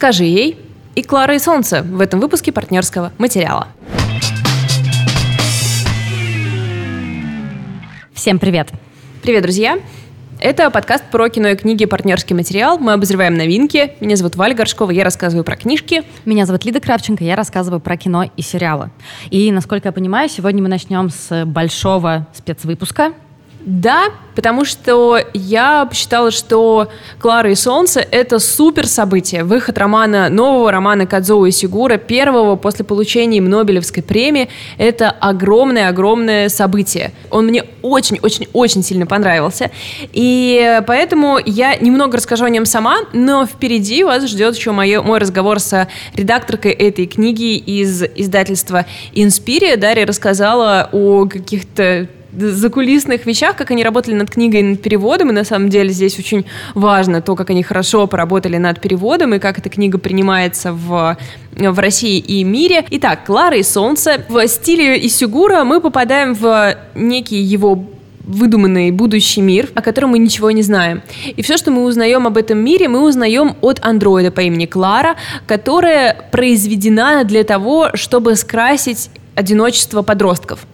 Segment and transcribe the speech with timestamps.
[0.00, 0.58] Скажи ей
[0.94, 3.68] и Клара и Солнце в этом выпуске партнерского материала.
[8.14, 8.70] Всем привет!
[9.20, 9.78] Привет, друзья!
[10.38, 12.78] Это подкаст про кино и книги «Партнерский материал».
[12.78, 13.92] Мы обозреваем новинки.
[14.00, 16.02] Меня зовут Валя Горшкова, я рассказываю про книжки.
[16.24, 18.90] Меня зовут Лида Кравченко, я рассказываю про кино и сериалы.
[19.28, 23.12] И, насколько я понимаю, сегодня мы начнем с большого спецвыпуска,
[23.64, 26.88] да, потому что я посчитала, что
[27.18, 29.44] «Клара и солнце»— это супер событие.
[29.44, 34.48] Выход романа, нового романа Кадзоу и Сигура, первого после получения Нобелевской премии,
[34.78, 37.12] это огромное-огромное событие.
[37.30, 39.70] Он мне очень-очень-очень сильно понравился.
[40.12, 45.18] И поэтому я немного расскажу о нем сама, но впереди вас ждет еще мое, мой
[45.18, 49.76] разговор с редакторкой этой книги из издательства «Инспирия».
[49.76, 55.32] Дарья рассказала о каких-то закулисных вещах, как они работали над книгой и над переводом, и
[55.32, 56.44] на самом деле здесь очень
[56.74, 61.16] важно то, как они хорошо поработали над переводом, и как эта книга принимается в,
[61.52, 62.84] в России и мире.
[62.90, 64.24] Итак, «Клара и солнце».
[64.28, 67.84] В стиле Исюгура мы попадаем в некий его
[68.30, 71.02] выдуманный будущий мир, о котором мы ничего не знаем.
[71.24, 75.16] И все, что мы узнаем об этом мире, мы узнаем от андроида по имени Клара,
[75.46, 80.66] которая произведена для того, чтобы скрасить одиночество подростков.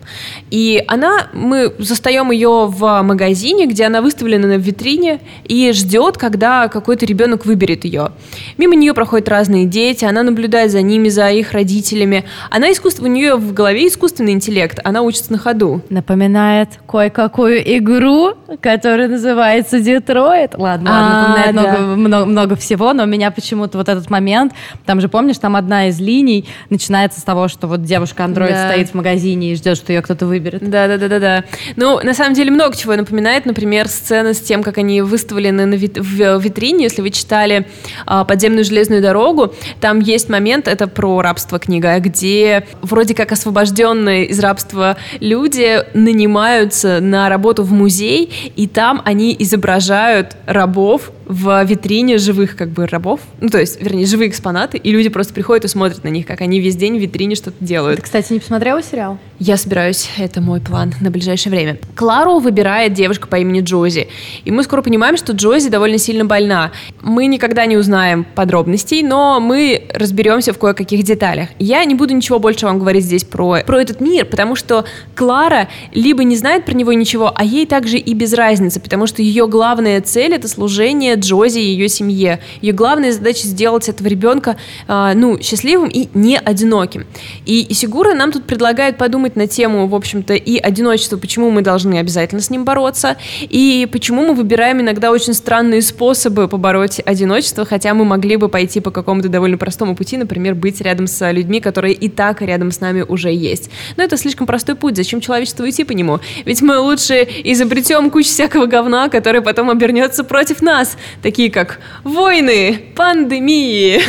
[0.51, 6.69] И она, мы застаем ее в магазине, где она выставлена на витрине и ждет, когда
[6.69, 8.13] какой-то ребенок выберет ее.
[8.57, 12.25] Мимо нее проходят разные дети, она наблюдает за ними, за их родителями.
[12.51, 15.83] Она искусство, у нее в голове искусственный интеллект, она учится на ходу.
[15.91, 20.55] Напоминает кое-какую игру, которая называется Детройт.
[20.57, 21.63] Ладно, а, напоминает да.
[21.63, 24.53] много, много, много всего, но у меня почему-то вот этот момент,
[24.85, 28.71] там же помнишь, там одна из линий начинается с того, что вот девушка-андроид да.
[28.71, 30.36] стоит в магазине и ждет, что ее кто-то выберет.
[30.41, 31.45] Да, да, да, да, да.
[31.77, 33.47] Ну, на самом деле много чего напоминает.
[33.47, 36.84] Например, сцена с тем, как они выставлены на вит- в витрине.
[36.84, 37.67] Если вы читали
[38.06, 44.27] а, подземную железную дорогу, там есть момент, это про рабство книга, где вроде как освобожденные
[44.27, 52.19] из рабства люди нанимаются на работу в музей, и там они изображают рабов в витрине
[52.19, 55.69] живых как бы рабов, ну то есть, вернее, живые экспонаты, и люди просто приходят и
[55.69, 57.98] смотрят на них, как они весь день в витрине что-то делают.
[57.98, 59.19] Ты, кстати, не посмотрела сериал?
[59.38, 61.78] Я собираюсь, это мой план на ближайшее время.
[61.94, 64.09] Клару выбирает девушка по имени Джози,
[64.44, 66.72] и мы скоро понимаем, что Джози довольно сильно больна.
[67.03, 71.48] Мы никогда не узнаем подробностей, но мы разберемся в кое-каких деталях.
[71.58, 75.69] Я не буду ничего больше вам говорить здесь про, про этот мир, потому что Клара
[75.93, 79.48] либо не знает про него ничего, а ей также и без разницы, потому что ее
[79.48, 82.41] главная цель— это служение Джози и ее семье.
[82.60, 84.56] Ее главная задача сделать этого ребенка,
[84.88, 87.06] э, ну, счастливым и не одиноким.
[87.44, 91.99] И Исигура нам тут предлагает подумать на тему, в общем-то, и одиночества, почему мы должны
[91.99, 97.94] обязательно с ним бороться, и почему мы выбираем иногда очень странные способы побороть одиночество, хотя
[97.94, 101.94] мы могли бы пойти по какому-то довольно простому пути, например, быть рядом с людьми, которые
[101.94, 103.71] и так рядом с нами уже есть.
[103.97, 106.21] Но это слишком простой путь, зачем человечеству идти по нему?
[106.44, 112.84] Ведь мы лучше изобретем кучу всякого говна, который потом обернется против нас такие как войны,
[112.94, 114.00] пандемии,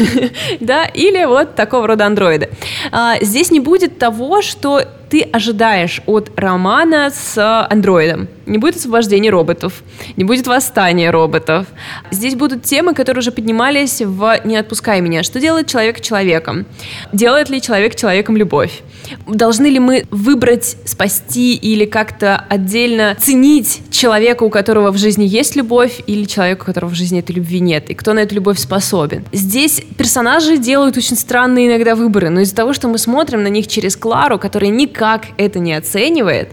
[0.59, 2.49] да, или вот такого рода андроиды.
[2.91, 8.27] А, здесь не будет того, что ты ожидаешь от романа с андроидом.
[8.45, 9.83] Не будет освобождения роботов,
[10.15, 11.67] не будет восстания роботов.
[12.11, 15.23] Здесь будут темы, которые уже поднимались в «Не отпускай меня».
[15.23, 16.65] Что делает человек человеком?
[17.11, 18.81] Делает ли человек человеком любовь?
[19.25, 25.55] Должны ли мы выбрать, спасти или как-то отдельно ценить человека, у которого в жизни есть
[25.55, 27.89] любовь, или человека, у которого в жизни этой любви нет?
[27.89, 29.25] И кто на эту любовь способен?
[29.31, 33.67] Здесь персонажи делают очень странные иногда выборы, но из-за того, что мы смотрим на них
[33.67, 36.49] через Клару, которая никак никак это не оценивает,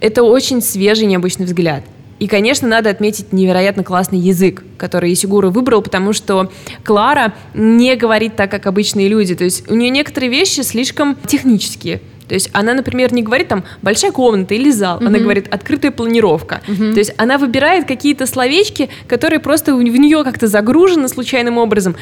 [0.00, 1.84] это очень свежий, необычный взгляд.
[2.18, 6.50] И, конечно, надо отметить невероятно классный язык, который Исигура выбрал, потому что
[6.84, 9.34] Клара не говорит так, как обычные люди.
[9.34, 12.00] То есть у нее некоторые вещи слишком технические.
[12.28, 15.06] То есть она, например, не говорит там большая комната или зал, mm-hmm.
[15.06, 16.62] она говорит открытая планировка.
[16.66, 16.92] Mm-hmm.
[16.92, 21.96] То есть она выбирает какие-то словечки, которые просто в нее как-то загружены случайным образом.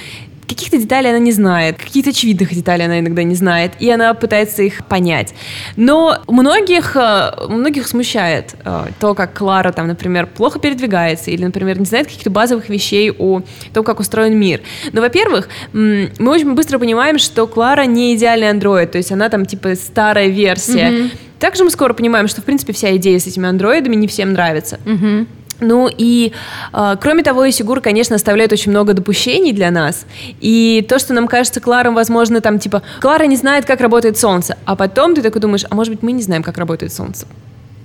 [0.51, 4.65] Каких-то деталей она не знает, каких-то очевидных деталей она иногда не знает, и она пытается
[4.65, 5.33] их понять.
[5.77, 11.79] Но многих, э, многих смущает э, то, как Клара, там, например, плохо передвигается, или, например,
[11.79, 13.43] не знает каких-то базовых вещей о
[13.73, 14.61] том, как устроен мир.
[14.93, 19.47] Но, во-первых, мы очень быстро понимаем, что Клара не идеальный андроид, то есть она там,
[19.47, 20.91] типа, старая версия.
[20.91, 21.11] Mm-hmm.
[21.39, 24.81] Также мы скоро понимаем, что, в принципе, вся идея с этими андроидами не всем нравится.
[24.85, 25.27] Mm-hmm.
[25.61, 26.33] Ну и,
[26.73, 30.07] э, кроме того, Исигур, конечно, оставляет очень много допущений для нас.
[30.41, 34.57] И то, что нам кажется Кларом, возможно, там, типа, Клара не знает, как работает Солнце.
[34.65, 37.27] А потом ты такой думаешь, а может быть, мы не знаем, как работает Солнце.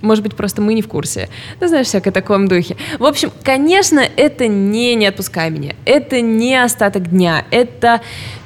[0.02, 1.28] Может быть, просто мы не в курсе.
[1.60, 2.76] Ну, знаешь, всякое таком духе.
[2.98, 5.74] В общем, конечно, это не «Не отпускай меня».
[5.84, 7.44] Это не остаток дня.
[7.50, 8.00] Это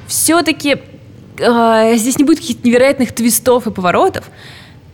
[0.07, 0.77] все-таки...
[1.37, 4.25] Э, здесь не будет каких-то невероятных твистов и поворотов.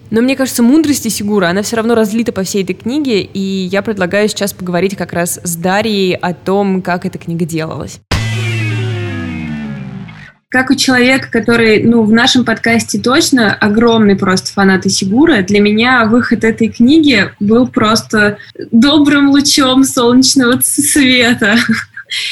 [0.09, 3.81] Но мне кажется, мудрости Сигура, она все равно разлита по всей этой книге, и я
[3.81, 8.00] предлагаю сейчас поговорить как раз с Дарьей о том, как эта книга делалась
[10.50, 16.06] как у человека, который, ну, в нашем подкасте точно огромный просто фанат Исигура, для меня
[16.06, 18.38] выход этой книги был просто
[18.71, 21.57] добрым лучом солнечного света.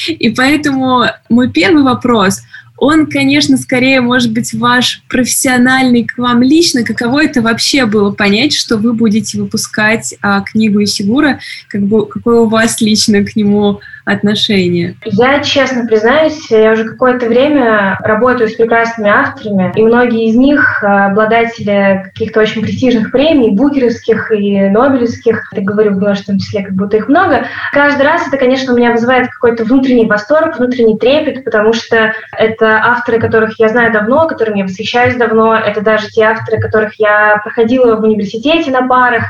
[0.07, 2.41] И поэтому мой первый вопрос–
[2.77, 6.83] он, конечно, скорее может быть ваш профессиональный к вам лично.
[6.83, 11.39] Каково это вообще было понять, что вы будете выпускать а, книгу Исигура?
[11.69, 14.95] Как бы, какое у вас лично к нему отношение?
[15.03, 20.83] Я честно признаюсь, я уже какое-то время работаю с прекрасными авторами, и многие из них
[20.83, 25.51] а, обладатели каких-то очень престижных премий, букеровских и нобелевских.
[25.53, 27.47] Я говорю в множественном числе, как будто их много.
[27.73, 32.79] Каждый раз это, конечно, у меня вызывает какой-то внутренний восторг, внутренний трепет, потому что это
[32.83, 35.55] авторы, которых я знаю давно, которыми я восхищаюсь давно.
[35.55, 39.23] Это даже те авторы, которых я проходила в университете на парах.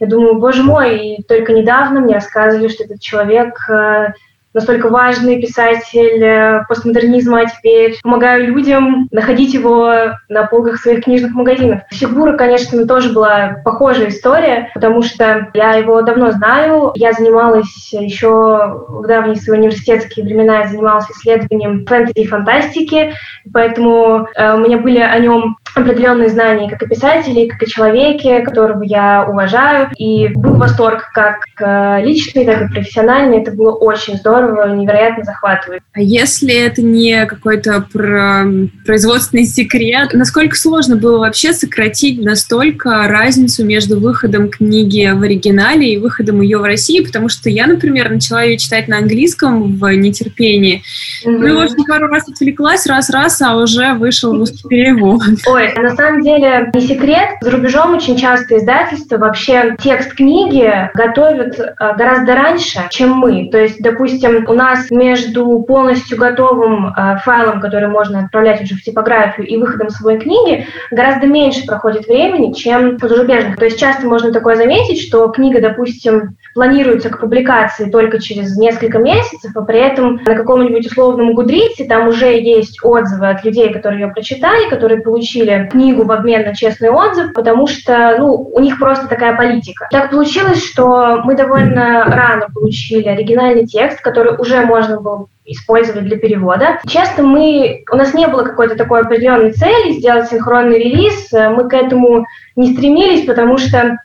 [0.00, 4.12] Я думаю, боже мой, и только недавно мне рассказывали, что этот человек э,
[4.54, 9.92] настолько важный писатель э, постмодернизма, а теперь помогаю людям находить его
[10.28, 11.82] на полках своих книжных магазинов.
[11.90, 16.92] Фигура, конечно, тоже была похожая история, потому что я его давно знаю.
[16.94, 23.12] Я занималась еще в давние свои университетские времена, я занималась исследованием фэнтези и фантастики,
[23.52, 28.40] поэтому э, у меня были о нем определенные знания как о писателе, как о человеке,
[28.40, 29.90] которого я уважаю.
[29.96, 33.42] И был восторг как э, личный, так и профессиональный.
[33.42, 35.82] Это было очень здорово, невероятно захватывает.
[35.92, 38.44] А если это не какой-то про
[38.86, 45.98] производственный секрет, насколько сложно было вообще сократить настолько разницу между выходом книги в оригинале и
[45.98, 47.04] выходом ее в России?
[47.04, 50.82] Потому что я, например, начала ее читать на английском в нетерпении.
[51.26, 51.38] Mm-hmm.
[51.38, 55.22] Ну и, в общем, пару раз отвлеклась, раз-раз, а уже вышел русский перевод.
[55.46, 57.30] Ой, на самом деле не секрет.
[57.40, 63.48] За рубежом очень часто издательства вообще текст книги готовят э, гораздо раньше, чем мы.
[63.50, 68.82] То есть, допустим, у нас между полностью готовым э, файлом, который можно отправлять уже в
[68.82, 73.56] типографию, и выходом своей книги гораздо меньше проходит времени, чем у зарубежных.
[73.56, 78.98] То есть часто можно такое заметить, что книга, допустим, планируется к публикации только через несколько
[78.98, 84.02] месяцев, а при этом на каком-нибудь условном Гудрите там уже есть отзывы от людей, которые
[84.02, 88.78] ее прочитали, которые получили книгу в обмен на честный отзыв, потому что ну, у них
[88.78, 89.86] просто такая политика.
[89.90, 96.18] Так получилось, что мы довольно рано получили оригинальный текст, который уже можно было использовать для
[96.18, 96.78] перевода.
[96.86, 101.74] Часто мы, у нас не было какой-то такой определенной цели сделать синхронный релиз, мы к
[101.74, 102.26] этому
[102.56, 103.98] не стремились, потому что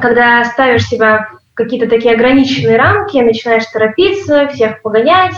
[0.00, 5.34] когда ставишь себя какие-то такие ограниченные рамки, начинаешь торопиться, всех погонять,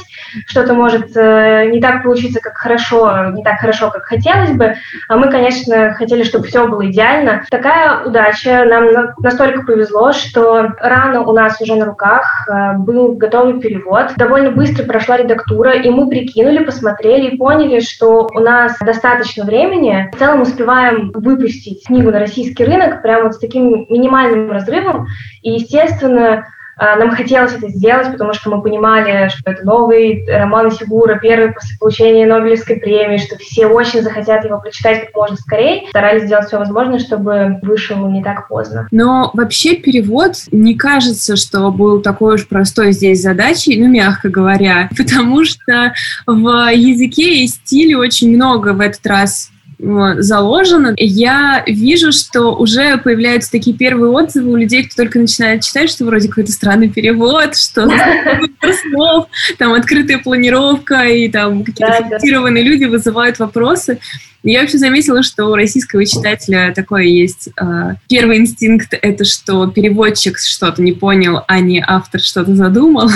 [0.46, 4.75] что-то может э, не так получиться, как хорошо, не так хорошо, как хотелось бы.
[5.08, 7.44] А мы, конечно, хотели, чтобы все было идеально.
[7.50, 13.14] Такая удача, нам на, настолько повезло, что рано у нас уже на руках э, был
[13.14, 14.12] готовый перевод.
[14.16, 20.11] Довольно быстро прошла редактура, и мы прикинули, посмотрели и поняли, что у нас достаточно времени.
[20.12, 25.06] В целом успеваем выпустить книгу на российский рынок прямо вот с таким минимальным разрывом.
[25.43, 26.46] И, естественно, естественно,
[26.76, 31.52] а, нам хотелось это сделать, потому что мы понимали, что это новый роман Сигура, первый
[31.52, 35.88] после получения Нобелевской премии, что все очень захотят его прочитать как можно скорее.
[35.90, 38.88] Старались сделать все возможное, чтобы вышел не так поздно.
[38.90, 44.88] Но вообще перевод не кажется, что был такой уж простой здесь задачей, ну, мягко говоря,
[44.96, 45.92] потому что
[46.26, 50.95] в языке и стиле очень много в этот раз заложено.
[50.97, 56.04] Я вижу, что уже появляются такие первые отзывы у людей, кто только начинает читать, что
[56.04, 57.88] вроде какой-то странный перевод, что
[58.90, 59.28] слов,
[59.59, 63.99] там открытая планировка и там какие-то фиксированные люди вызывают вопросы.
[64.44, 67.48] Я вообще заметила, что у российского читателя такое есть.
[67.60, 73.08] Э, первый инстинкт— это что переводчик что-то не понял, а не автор что-то задумал.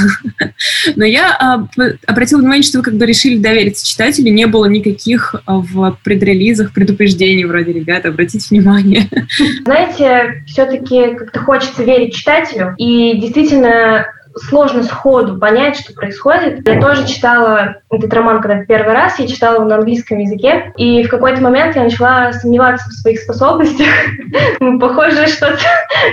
[0.97, 5.35] Но я э, обратила внимание, что вы как бы решили довериться читателю, не было никаких
[5.47, 9.08] в предрелизах предупреждений вроде «Ребята, обратите внимание».
[9.64, 14.06] Знаете, все-таки как-то хочется верить читателю, и действительно
[14.38, 16.66] сложно сходу понять, что происходит.
[16.66, 21.02] Я тоже читала этот роман, когда первый раз, я читала его на английском языке, и
[21.02, 23.87] в какой-то момент я начала сомневаться в своих способностях.
[24.61, 25.59] Ну, похоже, что-то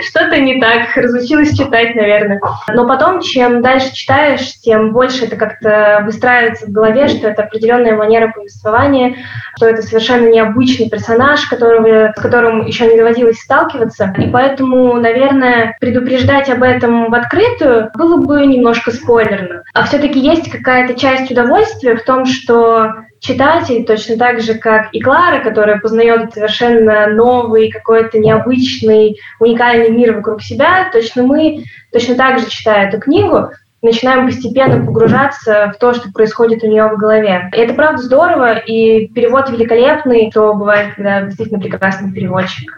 [0.07, 2.39] что не так, разучилась читать, наверное.
[2.73, 7.95] Но потом, чем дальше читаешь, тем больше это как-то выстраивается в голове, что это определенная
[7.95, 9.17] манера повествования,
[9.55, 14.13] что это совершенно необычный персонаж, которого, с которым еще не доводилось сталкиваться.
[14.17, 19.63] И поэтому, наверное, предупреждать об этом в открытую было бы немножко спойлерно.
[19.73, 24.99] А все-таки есть какая-то часть удовольствия в том, что читатель, точно так же, как и
[24.99, 32.39] Клара, которая познает совершенно новый, какой-то необычный, уникальный мир вокруг себя, точно мы, точно так
[32.39, 33.49] же читая эту книгу,
[33.81, 37.49] начинаем постепенно погружаться в то, что происходит у нее в голове.
[37.53, 42.77] И это правда здорово, и перевод великолепный, то бывает, когда действительно прекрасный переводчик.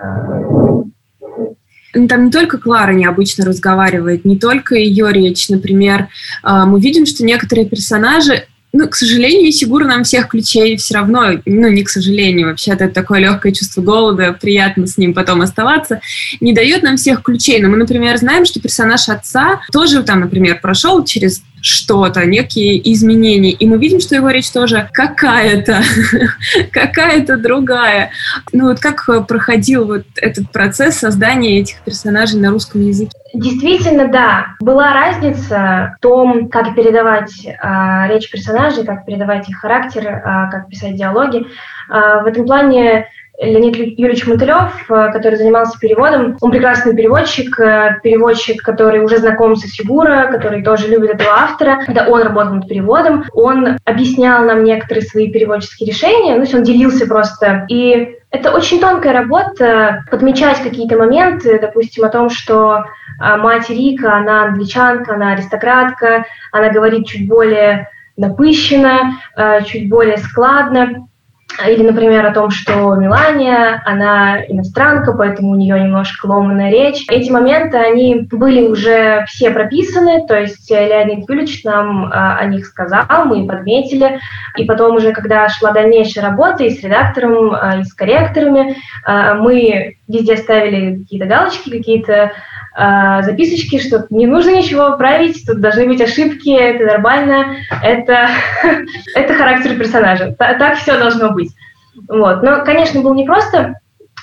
[1.94, 5.50] Там не только Клара необычно разговаривает, не только ее речь.
[5.50, 6.08] Например,
[6.44, 11.41] а, мы видим, что некоторые персонажи ну, к сожалению, Сигур нам всех ключей все равно,
[11.46, 16.01] ну, не к сожалению, вообще-то это такое легкое чувство голода, приятно с ним потом оставаться,
[16.41, 17.60] не дает нам всех ключей.
[17.62, 23.52] Но мы, например, знаем, что персонаж отца тоже там, например, прошел через что-то, некие изменения.
[23.52, 25.82] И мы видим, что его речь тоже какая-то,
[26.72, 28.12] какая-то другая.
[28.54, 33.12] Ну вот как проходил вот этот процесс создания этих персонажей на русском языке?
[33.34, 34.48] Действительно, да.
[34.60, 40.70] Была разница в том, как передавать э, речь персонажей, как передавать их характер, э, как
[40.70, 41.46] писать диалоги.
[41.90, 43.08] Э, в этом плане
[43.39, 46.38] Леонид Юрьевич Мотылев, э, который занимался переводом.
[46.41, 51.84] Он прекрасный переводчик, э, переводчик, который уже знаком со Сигура, который тоже любит этого автора.
[51.86, 56.56] Когда он работал над переводом, он объяснял нам некоторые свои переводческие решения, ну, то есть
[56.56, 57.65] он делился просто.
[57.70, 62.86] И это очень тонкая работа, подмечать какие-то моменты, допустим, о том, что
[63.20, 70.17] а, мать Рика, она англичанка, она аристократка, она говорит чуть более напыщенно, э, чуть более
[70.17, 71.08] складно.
[71.66, 77.06] Или, например, о том, что Мелания, она иностранка, поэтому у нее немножко ломаная речь.
[77.10, 82.66] Эти моменты, они были уже все прописаны, то есть Леонид Юрьевич нам а, о них
[82.66, 84.20] сказал, мы подметили.
[84.56, 89.36] И потом уже, когда шла дальнейшая работа и с редактором, а, и с корректорами, а,
[89.36, 92.32] мы везде ставили какие-то галочки, какие-то
[92.80, 98.30] а, записочки, что не нужно ничего править, тут должны быть ошибки, это нормально, это,
[99.16, 101.50] это характер персонажа, так все должно быть.
[102.08, 102.44] Вот.
[102.44, 103.80] Но, конечно, было непросто,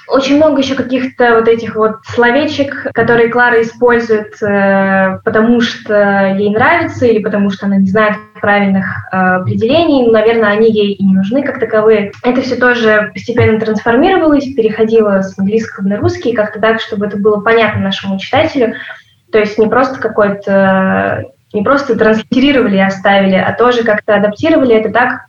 [0.07, 6.51] очень много еще каких-то вот этих вот словечек, которые Клара использует, э, потому что ей
[6.51, 10.05] нравится или потому что она не знает правильных э, определений.
[10.05, 12.13] Ну, наверное, они ей и не нужны как таковые.
[12.23, 17.41] Это все тоже постепенно трансформировалось, переходило с английского на русский, как-то так, чтобы это было
[17.41, 18.75] понятно нашему читателю.
[19.33, 24.91] То есть не просто какой-то не просто транслитерировали и оставили, а тоже как-то адаптировали это
[24.91, 25.27] так,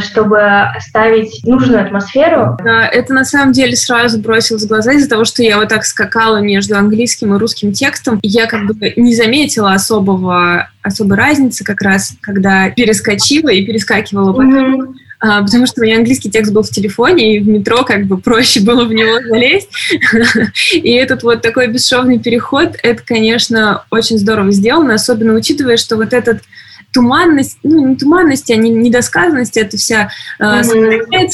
[0.00, 0.40] чтобы
[0.76, 2.56] оставить нужную атмосферу.
[2.64, 6.38] Это на самом деле сразу бросилось в глаза из-за того, что я вот так скакала
[6.38, 8.18] между английским и русским текстом.
[8.22, 14.82] Я как бы не заметила особого, особой разницы как раз, когда перескочила и перескакивала потом.
[14.82, 14.94] Mm-hmm.
[15.24, 18.18] А, потому что у меня английский текст был в телефоне, и в метро как бы
[18.18, 19.68] проще было в него залезть.
[20.72, 26.12] И этот вот такой бесшовный переход, это, конечно, очень здорово сделано, особенно учитывая, что вот
[26.12, 26.42] этот
[26.92, 30.62] туманность, ну, не туманность, а не недосказанность, это вся э, mm-hmm.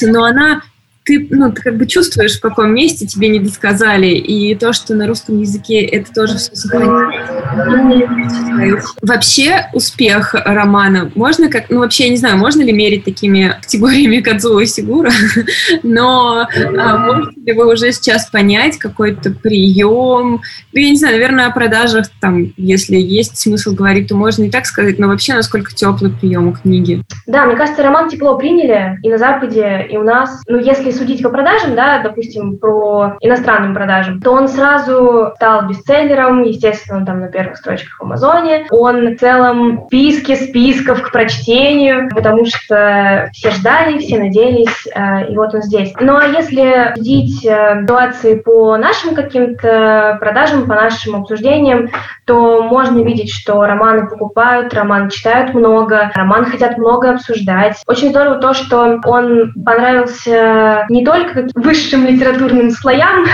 [0.06, 0.62] но она
[1.08, 4.94] ты, ну, ты как бы чувствуешь, в каком месте тебе не досказали, и то, что
[4.94, 8.92] на русском языке это тоже все сохраняется.
[9.00, 14.20] Вообще успех романа можно как, ну вообще я не знаю, можно ли мерить такими категориями
[14.20, 15.10] Кадзуо и Сигура,
[15.82, 16.46] но
[16.78, 20.42] а, можете ли вы уже сейчас понять какой-то прием,
[20.74, 24.50] ну я не знаю, наверное, о продажах там, если есть смысл говорить, то можно и
[24.50, 27.02] так сказать, но вообще насколько теплый прием у книги?
[27.26, 30.42] Да, мне кажется, роман тепло приняли и на Западе, и у нас.
[30.46, 36.42] Ну, если судить по продажам, да, допустим, про иностранным продажам, то он сразу стал бестселлером,
[36.42, 38.66] естественно, там на первых строчках в Амазоне.
[38.70, 45.30] Он в целом в списке списков к прочтению, потому что все ждали, все надеялись, э,
[45.30, 45.92] и вот он здесь.
[46.00, 51.90] Ну а если судить э, ситуации по нашим каким-то продажам, по нашим обсуждениям,
[52.24, 57.82] то можно видеть, что романы покупают, роман читают много, роман хотят много обсуждать.
[57.86, 63.26] Очень здорово то, что он понравился не только высшим литературным слоям,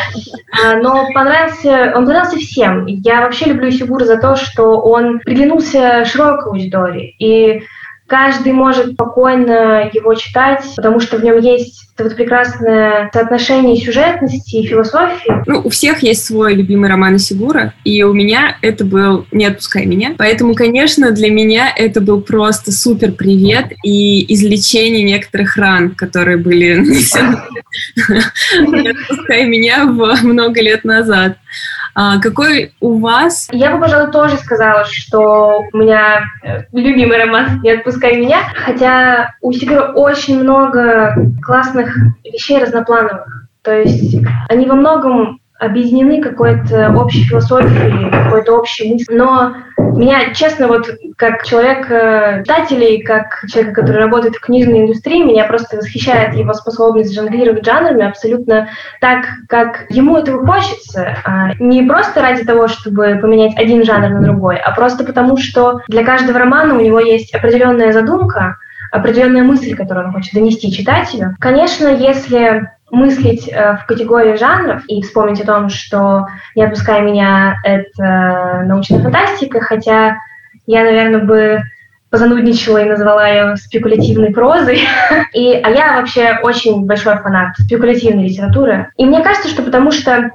[0.64, 2.86] а, но понравился, он понравился всем.
[2.86, 7.14] Я вообще люблю Сигура за то, что он приглянулся широкой аудитории.
[7.18, 7.62] И
[8.08, 14.56] каждый может спокойно его читать, потому что в нем есть это вот прекрасное соотношение сюжетности
[14.56, 15.42] и философии.
[15.46, 19.84] Ну, у всех есть свой любимый роман Исигура, и у меня это был «Не отпускай
[19.84, 20.14] меня».
[20.16, 26.76] Поэтому, конечно, для меня это был просто супер привет и излечение некоторых ран, которые были
[28.68, 31.36] «Не отпускай меня» много лет назад.
[32.00, 33.48] А какой у вас?
[33.50, 39.34] Я бы, пожалуй, тоже сказала, что у меня э, любимый роман «Не отпускай меня», хотя
[39.40, 43.48] у Сигура очень много классных вещей разноплановых.
[43.62, 44.16] То есть
[44.48, 49.18] они во многом объединены какой-то общей философией, какой-то общей мыслью.
[49.18, 55.24] Но меня, честно, вот как человек э, читателей, как человека, который работает в книжной индустрии,
[55.24, 58.68] меня просто восхищает его способность жонглировать жанрами абсолютно
[59.00, 61.16] так, как ему этого хочется.
[61.24, 65.80] А не просто ради того, чтобы поменять один жанр на другой, а просто потому, что
[65.88, 68.58] для каждого романа у него есть определенная задумка,
[68.92, 71.34] определенная мысль, которую он хочет донести читателю.
[71.40, 77.56] Конечно, если мыслить э, в категории жанров и вспомнить о том, что «Не отпускай меня»—
[77.64, 80.16] это научная фантастика, хотя
[80.66, 81.62] я, наверное, бы
[82.10, 84.80] позанудничала и назвала ее спекулятивной прозой.
[85.34, 88.90] И, а я вообще очень большой фанат спекулятивной литературы.
[88.96, 90.30] И мне кажется, что потому что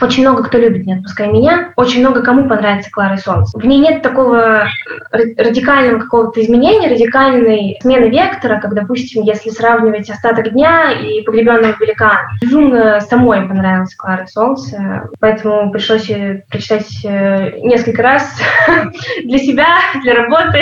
[0.00, 3.58] очень много кто любит «Не отпускай меня», очень много кому понравится «Клара и солнце».
[3.58, 4.68] В ней нет такого
[5.10, 12.28] радикального какого-то изменения, радикальной смены вектора, как, допустим, если сравнивать «Остаток дня» и «Погребенного великана».
[12.40, 16.10] Безумно самой понравилась «Клара и солнце», поэтому пришлось
[16.48, 18.40] прочитать э, несколько раз
[19.24, 19.66] для себя,
[20.02, 20.60] для работы.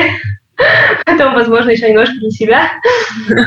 [1.05, 2.71] Потом, возможно, еще немножко для себя.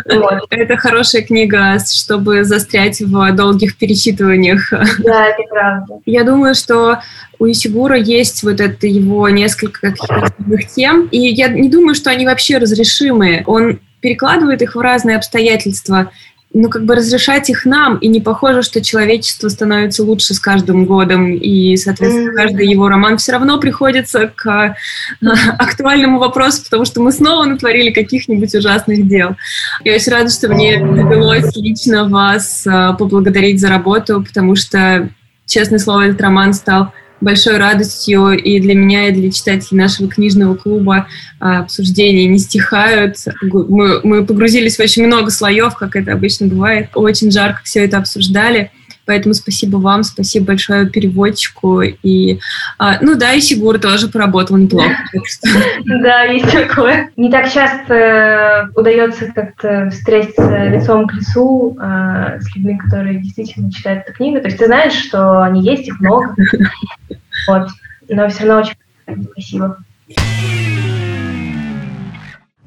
[0.06, 0.44] Вот.
[0.50, 4.72] Это хорошая книга, чтобы застрять в долгих перечитываниях.
[5.00, 6.00] Да, это правда.
[6.06, 7.00] Я думаю, что
[7.39, 10.34] у Исигура есть вот это его несколько каких-то
[10.75, 13.44] тем, и я не думаю, что они вообще разрешимые.
[13.46, 16.12] Он перекладывает их в разные обстоятельства
[16.51, 20.86] ну, как бы разрешать их нам, и не похоже, что человечество становится лучше с каждым
[20.86, 24.75] годом, и, соответственно, каждый его роман все равно приходится к а,
[25.60, 29.36] актуальному вопросу, потому что мы снова натворили каких-нибудь ужасных дел.
[29.84, 35.10] Я очень рада, что мне довелось лично вас а, поблагодарить за работу, потому что,
[35.46, 40.55] честное слово, этот роман стал большой радостью и для меня, и для читателей нашего книжного
[40.55, 41.07] клуба
[41.39, 43.17] а, обсуждения не стихают.
[43.41, 46.89] Мы, мы погрузились в очень много слоев, как это обычно бывает.
[46.95, 48.71] Очень жарко все это обсуждали.
[49.10, 51.82] Поэтому спасибо вам, спасибо большое переводчику.
[51.82, 52.39] И,
[52.78, 54.96] а, ну да, и Сигур тоже поработал неплохо.
[56.04, 57.10] Да, есть такое.
[57.18, 63.72] Не так часто э, удается как-то встретиться лицом к лицу а, с людьми, которые действительно
[63.72, 64.39] читают эту книгу.
[64.41, 66.36] То есть ты знаешь, что они есть, их много.
[67.48, 67.69] Вот.
[68.10, 68.76] Но все равно очень
[69.34, 69.78] спасибо.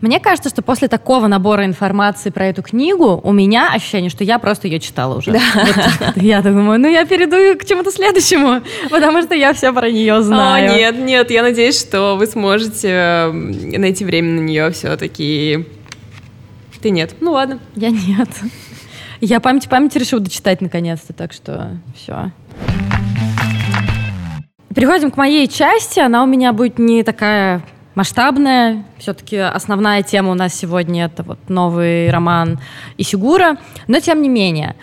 [0.02, 4.40] Мне кажется, что после такого набора информации про эту книгу у меня ощущение, что я
[4.40, 5.30] просто ее читала уже.
[5.30, 5.40] Да.
[5.54, 10.20] Вот, я думаю, ну я перейду к чему-то следующему, потому что я все про нее
[10.22, 10.72] знаю.
[10.72, 15.68] О, нет, нет, я надеюсь, что вы сможете найти время на нее все-таки.
[16.82, 17.14] Ты нет.
[17.20, 17.60] Ну ладно.
[17.76, 18.28] Я нет.
[19.20, 22.32] Я память память решила дочитать наконец-то, так что все.
[24.74, 26.00] Переходим к моей части.
[26.00, 27.62] Она у меня будет не такая
[27.94, 28.85] масштабная.
[28.98, 32.61] Все-таки основная тема у нас сегодня это вот новый роман
[32.98, 33.59] Исигура.
[33.88, 34.76] Но тем не менее,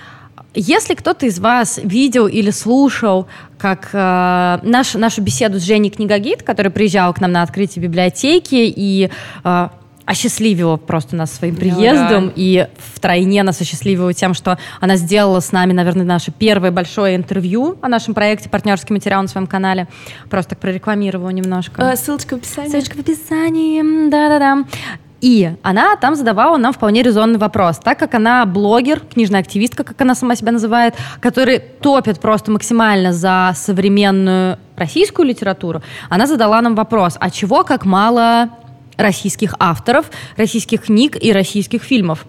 [0.54, 6.44] если кто-то из вас видел или слушал как э, наш, нашу беседу с Женей Книгогид,
[6.44, 9.10] который приезжал к нам на открытие библиотеки и
[9.44, 9.70] э,
[10.10, 12.34] осчастливила просто нас своим приездом ну, да.
[12.36, 17.78] и втройне нас осчастливила тем, что она сделала с нами, наверное, наше первое большое интервью
[17.82, 19.88] о нашем проекте «Партнерский материал» на своем канале.
[20.28, 21.92] Просто так прорекламировала немножко.
[21.92, 22.70] А, ссылочка в описании.
[22.70, 24.66] Ссылочка в описании, да-да-да.
[25.22, 27.78] И она там задавала нам вполне резонный вопрос.
[27.78, 33.14] Так как она блогер, книжная активистка, как она сама себя называет, который топит просто максимально
[33.14, 38.50] за современную российскую литературу, она задала нам вопрос, а чего как мало
[39.00, 42.26] российских авторов, российских книг и российских фильмов.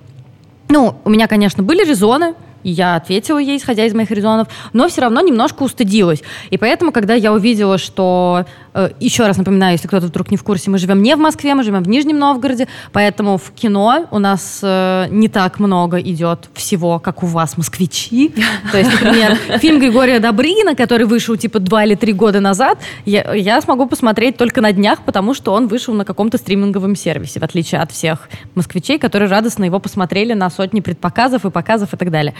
[0.68, 5.03] Ну, у меня, конечно, были резоны, я ответила ей, исходя из моих резонов, но все
[5.03, 6.23] равно немножко устыдилась.
[6.51, 10.44] И поэтому, когда я увидела, что Э, еще раз напоминаю, если кто-то вдруг не в
[10.44, 14.18] курсе, мы живем не в Москве, мы живем в Нижнем Новгороде, поэтому в кино у
[14.18, 18.33] нас э, не так много идет всего, как у вас, москвичи.
[18.70, 23.35] То есть, например, фильм Григория Добрынина, который вышел типа два или три года назад, я,
[23.35, 27.42] я смогу посмотреть только на днях, потому что он вышел на каком-то стриминговом сервисе, в
[27.42, 32.11] отличие от всех москвичей, которые радостно его посмотрели на сотни предпоказов и показов и так
[32.11, 32.35] далее.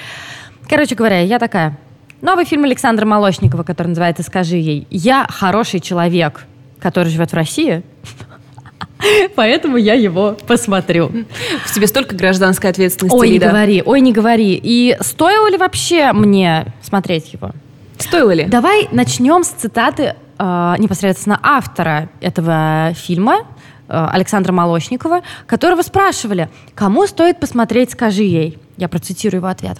[0.68, 1.77] Короче говоря, я такая,
[2.23, 4.87] Новый фильм Александра Молочникова, который называется «Скажи ей».
[4.90, 6.44] Я хороший человек,
[6.79, 7.83] который живет в России.
[9.35, 11.11] Поэтому я его посмотрю.
[11.64, 14.61] В тебе столько гражданской ответственности, Ой, не говори, ой, не говори.
[14.62, 17.53] И стоило ли вообще мне смотреть его?
[17.96, 18.44] Стоило ли?
[18.44, 23.46] Давай начнем с цитаты э, непосредственно автора этого фильма,
[23.88, 28.59] э, Александра Молочникова, которого спрашивали, кому стоит посмотреть, скажи ей.
[28.77, 29.79] Я процитирую его ответ.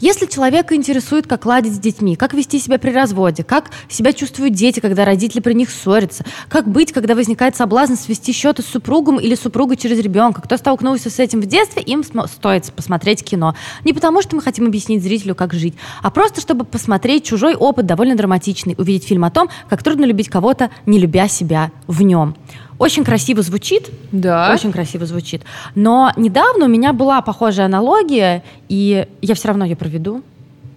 [0.00, 4.54] Если человека интересует, как ладить с детьми, как вести себя при разводе, как себя чувствуют
[4.54, 9.20] дети, когда родители при них ссорятся, как быть, когда возникает соблазн свести счеты с супругом
[9.20, 13.54] или супругой через ребенка, кто столкнулся с этим в детстве, им стоит посмотреть кино.
[13.84, 17.84] Не потому, что мы хотим объяснить зрителю, как жить, а просто, чтобы посмотреть чужой опыт,
[17.84, 22.34] довольно драматичный, увидеть фильм о том, как трудно любить кого-то, не любя себя в нем.
[22.80, 23.90] Очень красиво звучит.
[24.10, 24.50] Да.
[24.54, 25.42] Очень красиво звучит.
[25.74, 30.22] Но недавно у меня была похожая аналогия, и я все равно ее проведу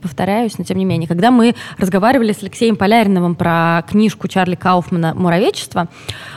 [0.02, 5.13] повторяюсь, но тем не менее, когда мы разговаривали с Алексеем Поляриновым про книжку Чарли Кауфмана
[5.16, 5.88] «Муравечество»,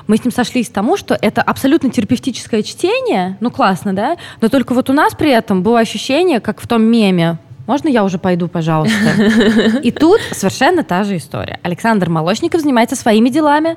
[0.06, 4.48] мы с ним сошлись к тому, что это абсолютно терапевтическое чтение, ну классно, да, но
[4.48, 8.18] только вот у нас при этом было ощущение, как в том меме, можно я уже
[8.18, 9.80] пойду, пожалуйста?
[9.82, 11.58] И тут совершенно та же история.
[11.64, 13.76] Александр Молочников занимается своими делами,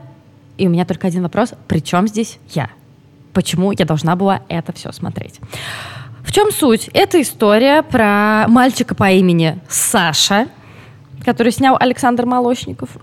[0.59, 1.53] и у меня только один вопрос.
[1.67, 2.69] При чем здесь я?
[3.33, 5.39] Почему я должна была это все смотреть?
[6.23, 6.89] В чем суть?
[6.93, 10.47] Это история про мальчика по имени Саша,
[11.23, 12.89] который снял Александр Молочников.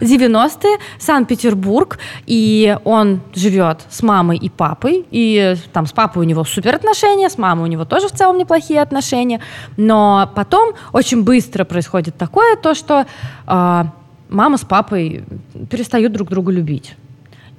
[0.00, 6.44] 90-е, Санкт-Петербург, и он живет с мамой и папой, и там с папой у него
[6.44, 9.40] супер отношения, с мамой у него тоже в целом неплохие отношения,
[9.76, 13.06] но потом очень быстро происходит такое, то, что
[13.46, 13.84] э,
[14.34, 15.24] мама с папой
[15.70, 16.94] перестают друг друга любить.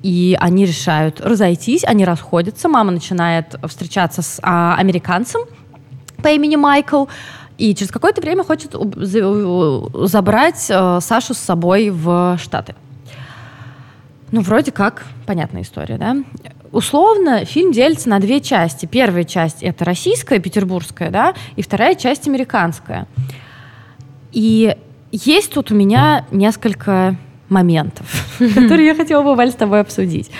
[0.03, 2.69] И они решают разойтись, они расходятся.
[2.69, 5.41] Мама начинает встречаться с а, американцем
[6.21, 7.05] по имени Майкл.
[7.57, 12.75] И через какое-то время хочет забрать э, Сашу с собой в Штаты.
[14.31, 16.17] Ну, вроде как, понятная история, да?
[16.73, 18.85] Условно, фильм делится на две части.
[18.85, 23.07] Первая часть— это российская, петербургская, да, и вторая часть— американская.
[24.33, 24.75] И
[25.15, 27.15] есть тут у меня несколько
[27.49, 28.05] моментов,
[28.39, 30.31] которые я хотела бы, Валь, с тобой обсудить.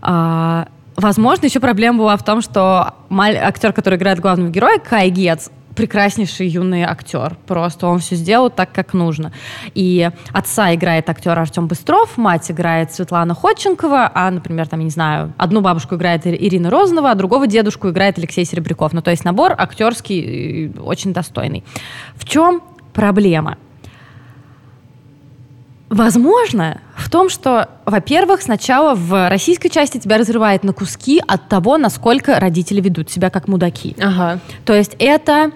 [0.00, 5.48] А, возможно, еще проблема была в том, что актер, который играет главного героя, Кай Гетц,
[5.74, 7.36] прекраснейший юный актер.
[7.46, 9.32] Просто он все сделал так, как нужно.
[9.74, 14.90] И отца играет актер Артем Быстров, мать играет Светлана Ходченкова, а, например, там, я не
[14.90, 18.92] знаю, одну бабушку играет Ирина Розанова, а другого дедушку играет Алексей Серебряков.
[18.92, 21.64] Ну, то есть набор актерский э, очень достойный.
[22.14, 23.58] В чем проблема?
[25.94, 31.78] Возможно, в том, что, во-первых, сначала в российской части тебя разрывает на куски от того,
[31.78, 33.94] насколько родители ведут себя как мудаки.
[34.02, 34.40] Ага.
[34.64, 35.52] То есть это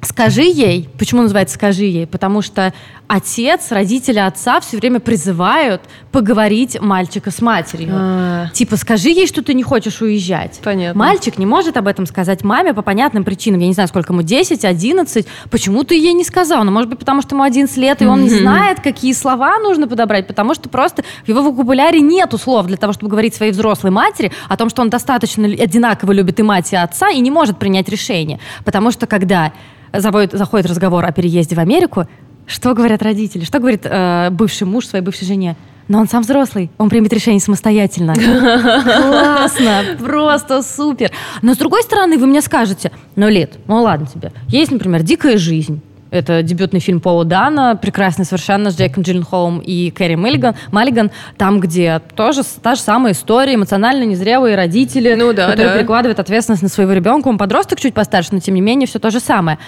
[0.00, 2.06] Скажи ей, почему называется скажи ей?
[2.06, 2.72] Потому что
[3.08, 5.82] отец, родители отца все время призывают
[6.12, 7.90] поговорить мальчика с матерью.
[7.92, 8.50] А-а-а.
[8.50, 10.60] Типа, скажи ей, что ты не хочешь уезжать.
[10.62, 10.96] Понятно.
[10.96, 13.60] Мальчик не может об этом сказать маме по понятным причинам.
[13.60, 15.26] Я не знаю, сколько ему, 10, 11.
[15.50, 16.62] Почему ты ей не сказал?
[16.62, 19.88] Ну, может быть, потому что ему 11 лет, и он не знает, какие слова нужно
[19.88, 23.90] подобрать, потому что просто в его вокабуляре нет слов для того, чтобы говорить своей взрослой
[23.90, 27.58] матери о том, что он достаточно одинаково любит и мать, и отца, и не может
[27.58, 28.38] принять решение.
[28.64, 29.52] Потому что когда
[29.92, 32.06] заводит, заходит разговор о переезде в Америку,
[32.46, 33.44] что говорят родители?
[33.44, 35.54] Что говорит э, бывший муж своей бывшей жене?
[35.86, 38.14] Но он сам взрослый, он примет решение самостоятельно.
[38.84, 41.10] Классно, просто супер.
[41.40, 44.32] Но с другой стороны, вы мне скажете, ну, Лид, ну ладно тебе.
[44.48, 45.80] Есть, например, «Дикая жизнь».
[46.10, 51.60] Это дебютный фильм Пола Дана, прекрасный совершенно, с Джейком Джилленхолом и Кэрри Миллиган, Маллиган, там,
[51.60, 55.78] где тоже та же самая история, эмоционально незрелые родители, ну, да, которые да.
[55.78, 57.28] перекладывают ответственность на своего ребенка.
[57.28, 59.58] Он подросток чуть постарше, но тем не менее все то же самое.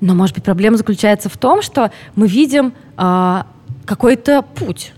[0.00, 3.42] Но, может быть, проблема заключается в том, что мы видим э,
[3.84, 4.92] какой-то путь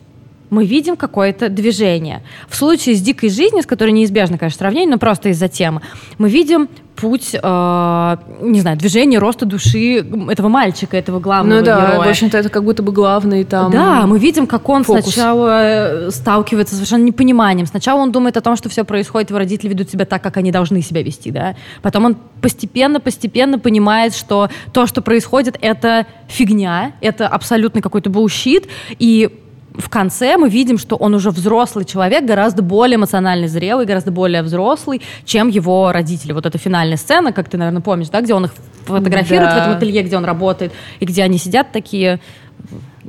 [0.51, 2.23] мы видим какое-то движение.
[2.49, 5.81] В случае с дикой жизнью, с которой неизбежно, конечно, сравнение, но просто из-за темы,
[6.19, 11.93] мы видим путь, э, не знаю, движение роста души этого мальчика, этого главного Ну да,
[11.93, 12.07] героя.
[12.07, 15.05] в общем-то, это как будто бы главный там Да, мы видим, как он фокус.
[15.05, 17.67] сначала э, сталкивается с совершенно непониманием.
[17.67, 20.53] Сначала он думает о том, что все происходит, его родители ведут себя так, как они
[20.53, 21.55] должны себя вести, да.
[21.81, 29.31] Потом он постепенно-постепенно понимает, что то, что происходит, это фигня, это абсолютно какой-то bullshit, и
[29.79, 34.43] в конце мы видим, что он уже взрослый человек, гораздо более эмоционально зрелый, гораздо более
[34.43, 36.33] взрослый, чем его родители.
[36.33, 38.55] Вот эта финальная сцена, как ты, наверное, помнишь, да, где он их
[38.85, 39.55] фотографирует да.
[39.55, 42.21] в этом ателье, где он работает, и где они сидят такие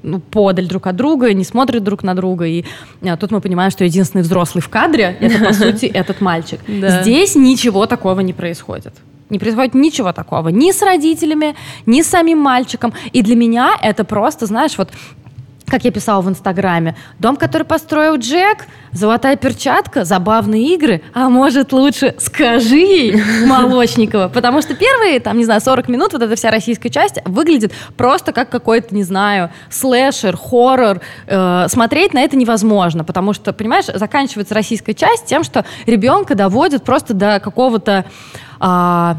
[0.04, 2.46] ну, подаль друг от друга, не смотрят друг на друга.
[2.46, 2.66] И
[3.02, 6.60] а, тут мы понимаем, что единственный взрослый в кадре это, по сути, этот мальчик.
[6.68, 7.02] Да.
[7.02, 8.94] Здесь ничего такого не происходит.
[9.30, 10.50] Не происходит ничего такого.
[10.50, 12.94] Ни с родителями, ни с самим мальчиком.
[13.14, 14.90] И для меня это просто, знаешь, вот
[15.72, 21.72] как я писала в Инстаграме, дом, который построил Джек, золотая перчатка, забавные игры, а может
[21.72, 26.52] лучше скажи ей, Молочникова, потому что первые, там, не знаю, 40 минут вот эта вся
[26.52, 31.00] российская часть выглядит просто как какой-то, не знаю, слэшер, хоррор.
[31.28, 36.84] Э, смотреть на это невозможно, потому что, понимаешь, заканчивается российская часть тем, что ребенка доводят
[36.84, 38.04] просто до какого-то...
[38.60, 39.16] Э,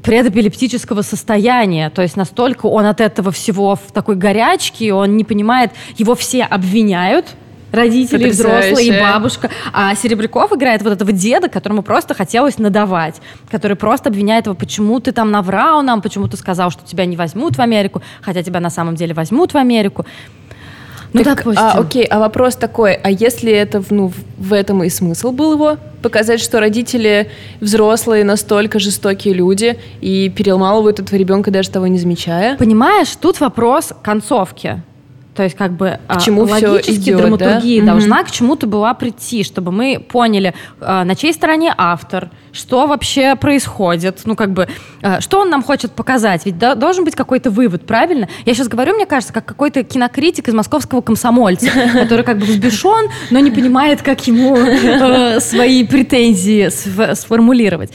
[0.00, 1.90] предэпилептического состояния.
[1.90, 6.44] То есть настолько он от этого всего в такой горячке, он не понимает, его все
[6.44, 7.26] обвиняют,
[7.72, 9.50] родители, взрослые и бабушка.
[9.72, 15.00] А Серебряков играет вот этого деда, которому просто хотелось надавать, который просто обвиняет его, почему
[15.00, 18.60] ты там наврал нам, почему ты сказал, что тебя не возьмут в Америку, хотя тебя
[18.60, 20.06] на самом деле возьмут в Америку.
[21.12, 21.62] Ну, так, допустим.
[21.62, 25.76] А, окей, а вопрос такой, а если это, ну, в этом и смысл был его?
[26.02, 32.56] Показать, что родители взрослые, настолько жестокие люди и переломалывают этого ребенка, даже того не замечая?
[32.56, 34.82] Понимаешь, тут вопрос концовки.
[35.34, 37.92] То есть как бы к чему логически идет, драматургия да?
[37.92, 38.26] должна угу.
[38.26, 44.20] к чему-то была прийти, чтобы мы поняли, а, на чьей стороне автор, что вообще происходит,
[44.26, 44.68] ну как бы,
[45.00, 46.44] а, что он нам хочет показать.
[46.44, 48.28] Ведь должен быть какой-то вывод, правильно?
[48.44, 53.08] Я сейчас говорю, мне кажется, как какой-то кинокритик из московского комсомольца, который как бы взбешен,
[53.30, 56.68] но не понимает, как ему э, свои претензии
[57.14, 57.92] сформулировать.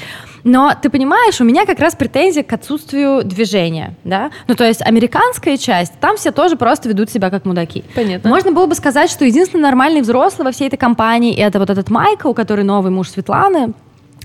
[0.47, 4.31] Но ты понимаешь, у меня как раз претензия к отсутствию движения, да?
[4.47, 7.83] Ну, то есть американская часть, там все тоже просто ведут себя как мудаки.
[7.93, 8.29] Понятно.
[8.29, 11.89] Можно было бы сказать, что единственный нормальный взрослый во всей этой компании это вот этот
[11.89, 13.73] Майкл, который новый муж Светланы,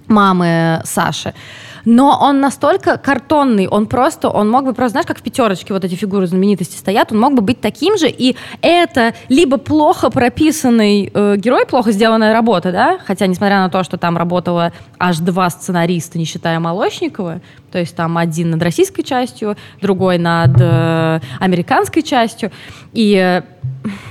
[0.07, 1.35] мамы Саши
[1.85, 5.85] но он настолько картонный, он просто, он мог бы просто, знаешь, как в пятерочке вот
[5.85, 11.11] эти фигуры знаменитости стоят, он мог бы быть таким же, и это либо плохо прописанный
[11.12, 15.51] э, герой, плохо сделанная работа, да, хотя несмотря на то, что там работало аж два
[15.51, 17.40] сценариста, не считая Молочникова,
[17.71, 22.51] то есть там один над российской частью, другой над э, американской частью,
[22.92, 23.42] и, э,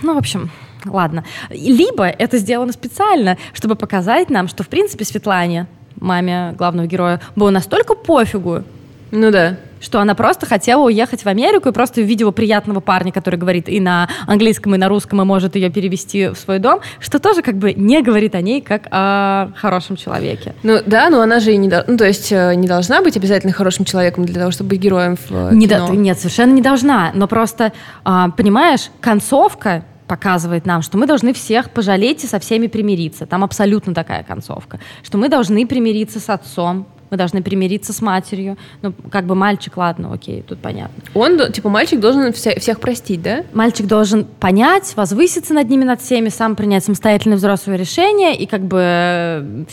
[0.01, 0.49] ну, в общем,
[0.86, 1.23] ладно.
[1.49, 5.67] Либо это сделано специально, чтобы показать нам, что, в принципе, Светлане
[6.01, 8.63] маме главного героя, было настолько пофигу,
[9.11, 9.57] ну да.
[9.81, 13.79] Что она просто хотела уехать в Америку и просто увидела приятного парня, который говорит и
[13.79, 17.55] на английском, и на русском, и может ее перевести в свой дом, что тоже как
[17.57, 20.53] бы не говорит о ней как о хорошем человеке.
[20.63, 23.53] Ну да, но она же и не, ну, то есть, э, не должна быть обязательно
[23.53, 25.87] хорошим человеком для того, чтобы быть героем в э, не кино.
[25.87, 27.11] Да, нет, совершенно не должна.
[27.15, 27.73] Но просто,
[28.05, 33.26] а, понимаешь, концовка показывает нам, что мы должны всех пожалеть и со всеми примириться.
[33.26, 34.78] Там абсолютно такая концовка.
[35.04, 38.58] Что мы должны примириться с отцом, мы должны примириться с матерью.
[38.82, 41.02] Ну, как бы мальчик, ладно, окей, тут понятно.
[41.13, 43.45] Он, типа, мальчик должен вся, всех простить, да?
[43.54, 48.63] Мальчик должен понять, возвыситься над ними, над всеми, сам принять самостоятельное взрослое решение и как
[48.63, 49.65] бы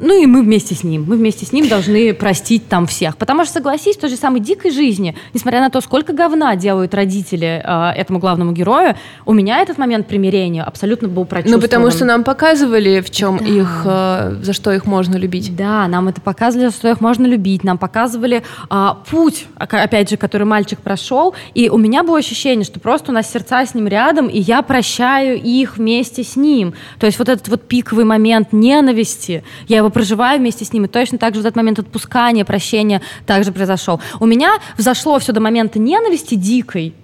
[0.00, 1.04] ну и мы вместе с ним.
[1.06, 3.16] Мы вместе с ним должны простить там всех.
[3.16, 6.94] Потому что, согласись, в той же самой дикой жизни, несмотря на то, сколько говна делают
[6.94, 8.94] родители э, этому главному герою,
[9.26, 11.60] у меня этот момент примирения абсолютно был прочувствован.
[11.60, 13.44] Ну, потому что нам показывали, в чем да.
[13.44, 15.54] их, э, за что их можно любить.
[15.56, 17.64] Да, нам это показывали, за что их можно любить.
[17.64, 21.34] Нам показывали э, путь, опять же, который мальчик прошел.
[21.54, 24.62] И у меня было ощущение, что просто у нас сердца с ним рядом, и я
[24.62, 26.74] прощаю их вместе с ним.
[26.98, 30.84] То есть вот этот вот пиковый момент ненависти, я его его проживаю вместе с ним,
[30.84, 34.00] и точно так же в этот момент отпускания, прощения также произошел.
[34.20, 36.94] У меня взошло все до момента ненависти дикой,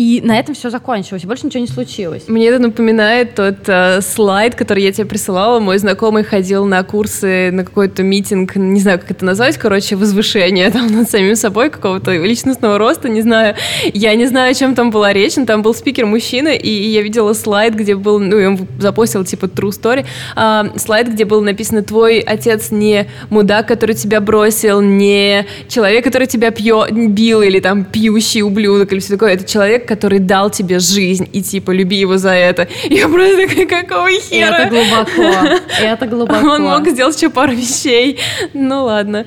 [0.00, 2.22] и на этом все закончилось, больше ничего не случилось.
[2.26, 5.60] Мне это напоминает тот э, слайд, который я тебе присылала.
[5.60, 10.70] Мой знакомый ходил на курсы, на какой-то митинг, не знаю, как это назвать, короче, возвышение
[10.70, 13.56] там над самим собой, какого-то личностного роста, не знаю.
[13.92, 17.02] Я не знаю, о чем там была речь, но там был спикер мужчина, и я
[17.02, 21.82] видела слайд, где был, ну, он запостил типа true story, э, слайд, где было написано
[21.82, 27.84] «Твой отец не мудак, который тебя бросил, не человек, который тебя пьё, бил, или там
[27.84, 29.34] пьющий ублюдок, или все такое.
[29.34, 32.68] Это человек, который дал тебе жизнь, и типа, люби его за это.
[32.84, 34.54] Я просто такая, какого хера?
[34.54, 36.46] Это глубоко, это глубоко.
[36.46, 38.20] Он мог сделать еще пару вещей.
[38.54, 39.26] Ну ладно.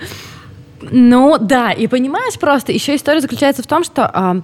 [0.82, 4.42] Ну да, и понимаешь просто, еще история заключается в том, что э,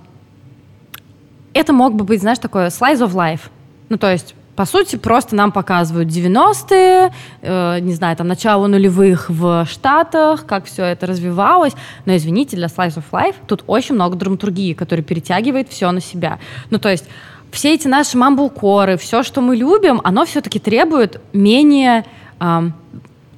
[1.53, 3.43] это мог бы быть, знаешь, такое slice of life.
[3.87, 9.29] Ну то есть по сути, просто нам показывают 90-е, э, не знаю, там, начало нулевых
[9.29, 11.71] в Штатах, как все это развивалось.
[12.03, 16.39] Но, извините, для Slice of Life тут очень много драматургии, которая перетягивает все на себя.
[16.71, 17.05] Ну, то есть
[17.51, 22.03] все эти наши мамблкоры, все, что мы любим, оно все-таки требует менее
[22.41, 22.73] эм,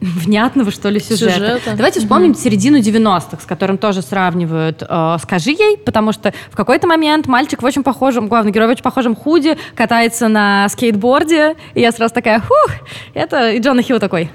[0.02, 1.34] внятного, что ли, сюжета.
[1.34, 1.76] сюжета.
[1.78, 2.40] Давайте вспомним угу.
[2.40, 7.62] середину 90-х, с которым тоже сравнивают э, «Скажи ей», потому что в какой-то момент мальчик
[7.62, 12.14] в очень похожем, главный герой в очень похожем худи, катается на скейтборде, и я сразу
[12.14, 12.72] такая, фух,
[13.14, 13.52] это...
[13.52, 14.32] И Джона Хилл такой,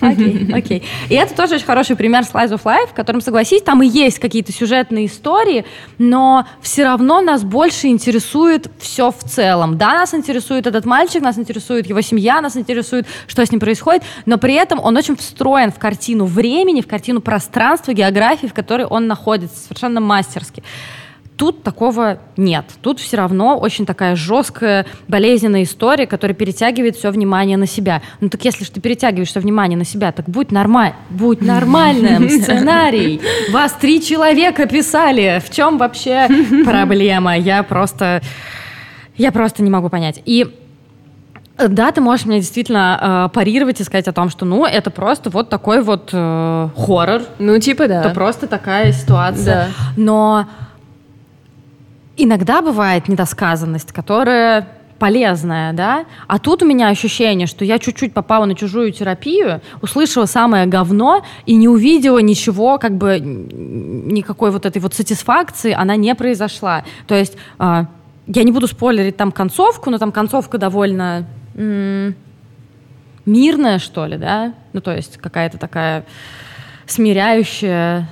[0.00, 0.82] Окей, окей.
[1.08, 4.18] И это тоже очень хороший пример Slice of Life, в котором, согласись, там и есть
[4.18, 5.64] какие-то сюжетные истории,
[5.98, 9.78] но все равно нас больше интересует все в целом.
[9.78, 14.02] Да, нас интересует этот мальчик, нас интересует его семья, нас интересует, что с ним происходит,
[14.26, 18.86] но при этом он очень встроен в картину времени, в картину пространства, географии, в которой
[18.86, 20.62] он находится, совершенно мастерски.
[21.40, 22.66] Тут такого нет.
[22.82, 28.02] Тут все равно очень такая жесткая, болезненная история, которая перетягивает все внимание на себя.
[28.20, 32.28] Ну так если же ты перетягиваешь все внимание на себя, так будь нормаль, будь нормальным
[32.42, 33.22] сценарий.
[33.52, 35.40] Вас три человека писали.
[35.42, 36.28] В чем вообще
[36.66, 37.38] проблема?
[37.38, 38.20] Я просто,
[39.16, 40.20] я просто не могу понять.
[40.26, 40.46] И
[41.56, 45.30] да, ты можешь мне действительно э, парировать и сказать о том, что, ну, это просто
[45.30, 47.22] вот такой вот э, хоррор.
[47.38, 48.00] Ну, типа, да.
[48.00, 49.68] Это просто такая ситуация.
[49.68, 49.92] Да.
[49.96, 50.46] Но
[52.24, 58.44] иногда бывает недосказанность, которая полезная, да, а тут у меня ощущение, что я чуть-чуть попала
[58.44, 64.80] на чужую терапию, услышала самое говно и не увидела ничего, как бы никакой вот этой
[64.80, 66.84] вот сатисфакции, она не произошла.
[67.06, 67.84] То есть э,
[68.26, 72.14] я не буду спойлерить там концовку, но там концовка довольно м-
[73.24, 76.04] мирная, что ли, да, ну то есть какая-то такая
[76.86, 78.06] смиряющая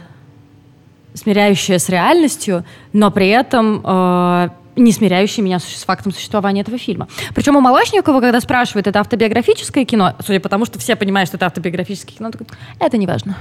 [1.18, 7.08] смиряющая с реальностью, но при этом э, не смиряющая меня с фактом существования этого фильма.
[7.34, 11.36] Причем у Молочникова, когда спрашивают, это автобиографическое кино, судя по тому, что все понимают, что
[11.36, 12.46] это автобиографическое кино, такой,
[12.80, 13.36] это не важно.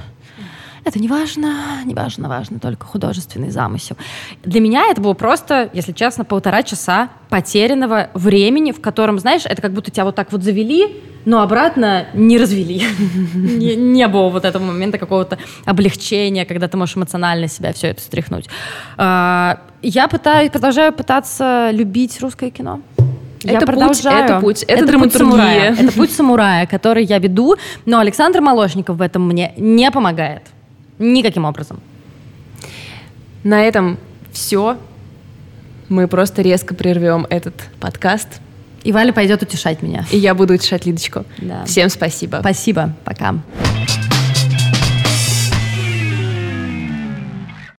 [0.84, 3.96] Это не важно, не важно, важно только художественный замысел.
[4.44, 9.60] Для меня это было просто, если честно, полтора часа потерянного времени, в котором, знаешь, это
[9.60, 12.82] как будто тебя вот так вот завели, но обратно не развели.
[13.34, 18.00] не, не было вот этого момента какого-то облегчения, когда ты можешь эмоционально себя все это
[18.00, 18.46] стряхнуть.
[18.96, 22.80] А, я пытаюсь, продолжаю пытаться любить русское кино.
[23.44, 23.92] Это я продолжаю.
[23.92, 25.18] Путь, это путь, это, это драматургия.
[25.18, 25.72] Путь самурая.
[25.72, 30.42] Это путь самурая, который я веду, но Александр Молочников в этом мне не помогает.
[30.98, 31.80] Никаким образом.
[33.44, 33.98] На этом
[34.32, 34.78] все.
[35.88, 38.28] Мы просто резко прервем этот подкаст.
[38.84, 40.04] И Валя пойдет утешать меня.
[40.10, 41.24] И я буду утешать Лидочку.
[41.38, 41.64] Да.
[41.64, 42.38] Всем спасибо.
[42.40, 42.94] Спасибо.
[43.04, 43.34] Пока.